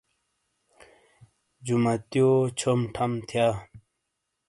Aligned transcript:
جُماتییو 1.65 2.31
چھوم 2.59 2.79
ٹھم 2.93 3.11
تھیا۔ 3.27 3.47